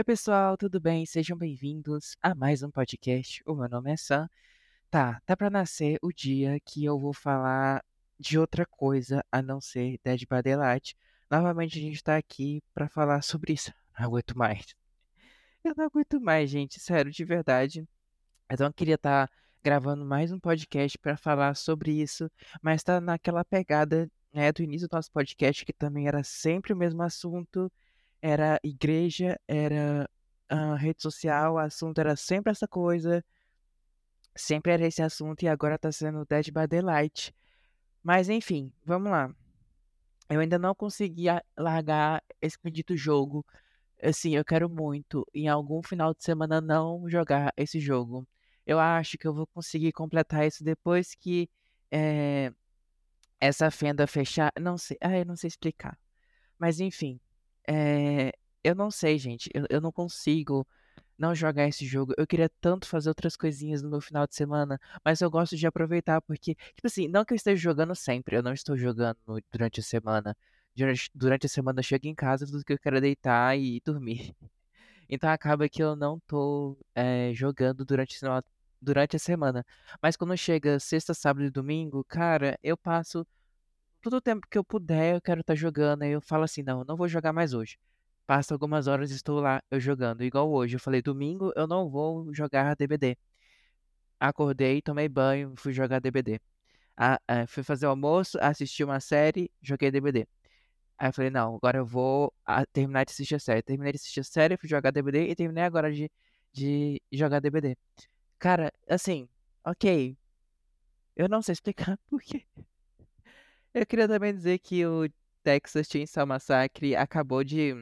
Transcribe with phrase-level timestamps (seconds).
[0.00, 1.04] Oi, pessoal, tudo bem?
[1.04, 3.42] Sejam bem-vindos a mais um podcast.
[3.44, 4.30] O meu nome é Sam.
[4.90, 7.84] Tá, tá pra nascer o dia que eu vou falar
[8.18, 10.96] de outra coisa a não ser Dead by Daylight.
[11.30, 13.74] Novamente a gente tá aqui pra falar sobre isso.
[13.98, 14.74] Não aguento mais.
[15.62, 17.86] Eu não aguento mais, gente, sério, de verdade.
[18.50, 22.30] Então eu queria estar tá gravando mais um podcast pra falar sobre isso,
[22.62, 26.76] mas tá naquela pegada, né, do início do nosso podcast que também era sempre o
[26.76, 27.70] mesmo assunto
[28.22, 30.08] era igreja, era
[30.52, 33.24] uh, rede social, o assunto era sempre essa coisa,
[34.36, 37.34] sempre era esse assunto e agora tá sendo Dead by Daylight.
[38.02, 39.34] Mas enfim, vamos lá.
[40.28, 43.44] Eu ainda não consegui largar esse bendito jogo.
[44.02, 48.26] Assim, eu quero muito, em algum final de semana, não jogar esse jogo.
[48.64, 51.50] Eu acho que eu vou conseguir completar isso depois que
[51.90, 52.52] é,
[53.40, 54.52] essa fenda fechar.
[54.58, 55.98] Não sei, ah, eu não sei explicar.
[56.58, 57.20] Mas enfim,
[57.70, 58.32] é,
[58.64, 59.48] eu não sei, gente.
[59.54, 60.66] Eu, eu não consigo
[61.16, 62.14] não jogar esse jogo.
[62.16, 65.66] Eu queria tanto fazer outras coisinhas no meu final de semana, mas eu gosto de
[65.66, 69.18] aproveitar porque, tipo assim, não que eu esteja jogando sempre, eu não estou jogando
[69.52, 70.36] durante a semana.
[70.74, 73.80] Durante, durante a semana eu chego em casa, tudo que eu quero é deitar e
[73.84, 74.34] dormir.
[75.12, 78.16] Então acaba que eu não tô é, jogando durante,
[78.80, 79.66] durante a semana.
[80.00, 83.26] Mas quando chega sexta, sábado e domingo, cara, eu passo
[84.00, 86.02] todo o tempo que eu puder, eu quero estar tá jogando.
[86.02, 87.78] Aí eu falo assim, não, não vou jogar mais hoje.
[88.26, 90.22] Passa algumas horas, estou lá, eu jogando.
[90.22, 93.16] Igual hoje, eu falei, domingo eu não vou jogar DBD.
[94.18, 96.40] Acordei, tomei banho, fui jogar DBD.
[96.96, 100.28] Ah, ah, fui fazer o almoço, assisti uma série, joguei DBD.
[100.98, 103.62] Aí eu falei, não, agora eu vou ah, terminar de assistir a série.
[103.62, 106.10] Terminei de assistir a série, fui jogar DBD e terminei agora de,
[106.52, 107.76] de jogar DBD.
[108.38, 109.28] Cara, assim,
[109.64, 110.16] ok.
[111.16, 112.44] Eu não sei explicar por quê.
[113.72, 115.08] Eu queria também dizer que o
[115.44, 117.74] Texas Chainsaw Massacre acabou de.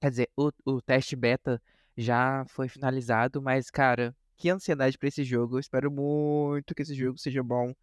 [0.00, 1.62] Quer dizer, o, o teste beta
[1.96, 5.56] já foi finalizado, mas, cara, que ansiedade pra esse jogo.
[5.56, 7.74] Eu espero muito que esse jogo seja bom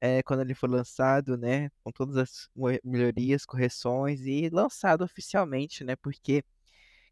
[0.00, 1.70] é, quando ele for lançado, né?
[1.82, 2.48] Com todas as
[2.84, 5.96] melhorias, correções e lançado oficialmente, né?
[5.96, 6.44] Porque,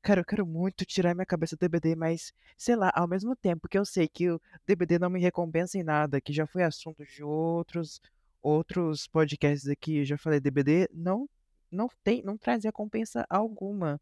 [0.03, 3.69] cara, eu quero muito tirar minha cabeça do DBD, mas, sei lá, ao mesmo tempo
[3.69, 7.05] que eu sei que o DBD não me recompensa em nada, que já foi assunto
[7.07, 8.01] de outros
[8.45, 11.29] outros podcasts aqui, já falei DBD, não
[11.71, 14.01] não tem, não traz recompensa alguma.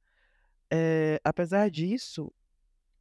[0.70, 2.30] É, apesar disso,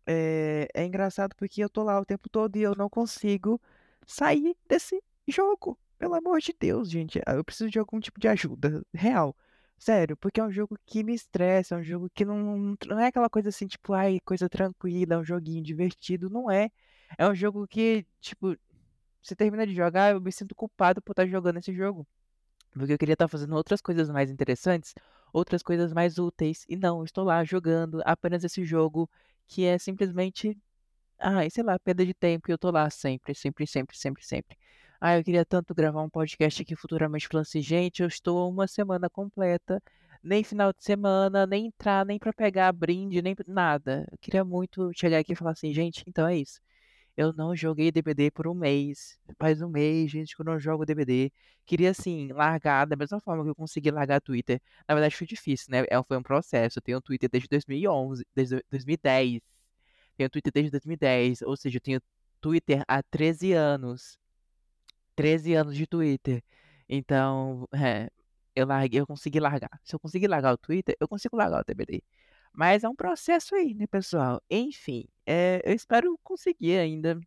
[0.06, 3.60] é, é engraçado porque eu tô lá o tempo todo e eu não consigo
[4.06, 5.78] sair desse jogo.
[5.98, 7.20] Pelo amor de Deus, gente.
[7.28, 9.36] Eu preciso de algum tipo de ajuda real.
[9.78, 13.08] Sério, porque é um jogo que me estressa, é um jogo que não, não é
[13.08, 16.30] aquela coisa assim, tipo, ai, coisa tranquila, é um joguinho divertido.
[16.30, 16.70] Não é.
[17.18, 18.56] É um jogo que, tipo,
[19.22, 22.06] você termina de jogar, eu me sinto culpado por estar jogando esse jogo.
[22.74, 24.94] Porque eu queria estar fazendo outras coisas mais interessantes,
[25.34, 26.66] outras coisas mais úteis.
[26.70, 29.10] E não, estou lá jogando apenas esse jogo
[29.48, 30.58] que é simplesmente.
[31.20, 32.50] Ai, sei lá, perda de tempo.
[32.50, 34.58] E eu tô lá sempre, sempre, sempre, sempre, sempre.
[35.00, 38.68] Ah, eu queria tanto gravar um podcast que futuramente falasse, assim, gente, eu estou uma
[38.68, 39.82] semana completa,
[40.24, 44.08] nem final de semana, nem entrar, nem para pegar brinde, nem nada.
[44.12, 46.62] Eu queria muito chegar aqui e falar assim, gente, então é isso.
[47.18, 49.20] Eu não joguei DBD por um mês.
[49.38, 51.32] Faz um mês, gente, que eu não jogo DBD.
[51.66, 54.62] Queria, assim, largar da mesma forma que eu consegui largar Twitter.
[54.88, 55.86] Na verdade, foi difícil, né?
[55.90, 56.80] É, foi um processo.
[56.80, 59.42] Eu tenho Twitter desde 2011, desde 2010.
[60.18, 61.42] Tenho Twitter desde 2010.
[61.44, 62.02] Ou seja, eu tenho
[62.40, 64.18] Twitter há 13 anos.
[65.16, 66.44] 13 anos de Twitter.
[66.90, 68.10] Então, é,
[68.56, 69.80] eu larguei, eu consegui largar.
[69.84, 72.04] Se eu conseguir largar o Twitter, eu consigo largar o DBD.
[72.54, 74.42] Mas é um processo aí, né, pessoal?
[74.50, 77.20] Enfim, é, eu espero conseguir ainda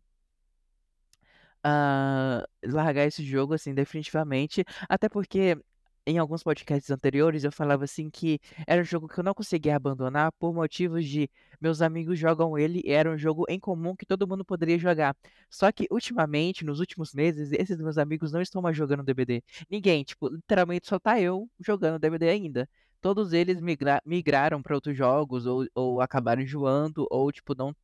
[1.65, 4.63] uh, largar esse jogo, assim, definitivamente.
[4.87, 5.57] Até porque
[6.05, 9.75] em alguns podcasts anteriores eu falava assim que era um jogo que eu não conseguia
[9.75, 11.29] abandonar por motivos de
[11.59, 15.15] meus amigos jogam ele e era um jogo em comum que todo mundo poderia jogar.
[15.49, 19.43] Só que ultimamente, nos últimos meses, esses meus amigos não estão mais jogando DBD.
[19.69, 22.69] Ninguém, tipo, literalmente só tá eu jogando DBD ainda
[23.01, 27.75] todos eles migra migraram para outros jogos ou, ou acabaram enjoando ou tipo não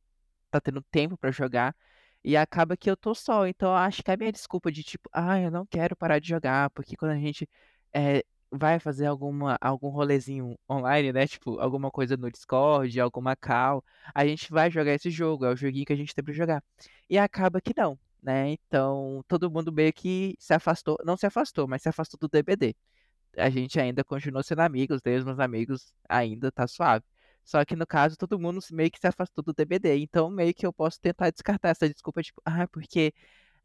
[0.50, 1.76] tá tendo tempo para jogar
[2.24, 3.46] e acaba que eu tô só.
[3.46, 6.70] Então acho que a minha desculpa de tipo, ah, eu não quero parar de jogar,
[6.70, 7.48] porque quando a gente
[7.94, 13.84] é, vai fazer alguma algum rolezinho online, né, tipo, alguma coisa no Discord, alguma call,
[14.14, 16.62] a gente vai jogar esse jogo, é o joguinho que a gente tem para jogar.
[17.08, 18.50] E acaba que não, né?
[18.50, 22.74] Então, todo mundo meio que se afastou, não se afastou, mas se afastou do DBD
[23.36, 27.04] a gente ainda continua sendo amigos, os meus amigos ainda tá suave.
[27.44, 29.96] Só que no caso, todo mundo meio que se afastou do DBD.
[29.98, 33.12] Então, meio que eu posso tentar descartar essa desculpa, tipo, ah, porque.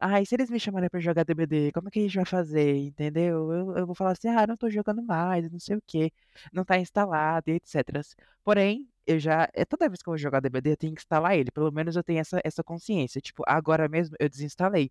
[0.00, 2.76] E se eles me chamarem pra jogar DBD, como é que a gente vai fazer?
[2.76, 3.52] Entendeu?
[3.52, 6.12] Eu, eu vou falar assim, ah, não tô jogando mais, não sei o que,
[6.52, 8.00] não tá instalado, etc.
[8.44, 11.36] Porém, eu já eh, toda vez que eu vou jogar DBD eu tenho que instalar
[11.36, 14.90] ele, pelo menos eu tenho essa essa consciência, tipo, agora mesmo eu desinstalei.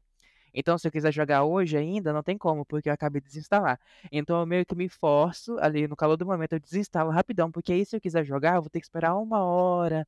[0.53, 3.79] Então se eu quiser jogar hoje ainda, não tem como, porque eu acabei de desinstalar.
[4.11, 7.71] Então eu meio que me forço, ali no calor do momento, eu desinstalo rapidão, porque
[7.73, 10.07] aí se eu quiser jogar, eu vou ter que esperar uma hora,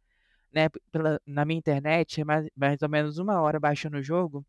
[0.53, 4.45] né, pela na minha internet é mais mais ou menos uma hora baixando o jogo.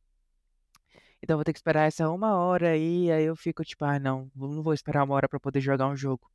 [1.22, 4.31] Então vou ter que esperar essa uma hora aí, aí eu fico tipo: "Ah não,
[4.34, 6.31] não vou esperar uma hora pra poder jogar um jogo".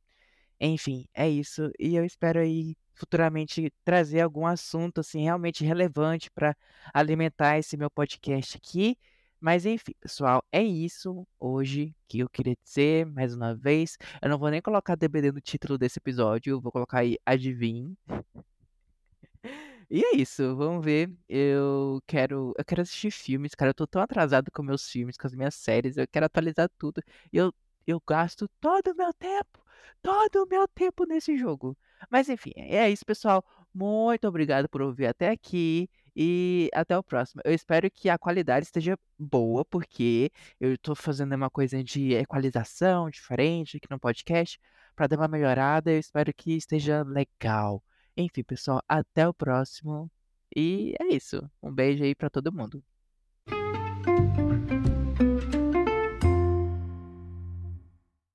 [0.60, 6.56] Enfim, é isso, e eu espero aí futuramente trazer algum assunto, assim, realmente relevante pra
[6.94, 8.96] alimentar esse meu podcast aqui.
[9.40, 13.98] Mas enfim, pessoal, é isso hoje que eu queria dizer mais uma vez.
[14.22, 17.94] Eu não vou nem colocar DBD no título desse episódio, eu vou colocar aí adivinhe.
[19.90, 21.10] E é isso, vamos ver.
[21.28, 25.26] Eu quero eu quero assistir filmes, cara, eu tô tão atrasado com meus filmes, com
[25.26, 27.02] as minhas séries, eu quero atualizar tudo.
[27.32, 27.52] E eu
[27.86, 29.64] eu gasto todo o meu tempo,
[30.02, 31.76] todo o meu tempo nesse jogo.
[32.10, 37.40] Mas enfim, é isso pessoal, muito obrigado por ouvir até aqui e até o próximo.
[37.44, 40.30] Eu espero que a qualidade esteja boa, porque
[40.60, 44.58] eu tô fazendo uma coisa de equalização diferente aqui no podcast,
[44.96, 47.82] pra dar uma melhorada, eu espero que esteja legal.
[48.16, 50.10] Enfim pessoal, até o próximo,
[50.56, 51.50] e é isso.
[51.62, 52.82] Um beijo aí pra todo mundo.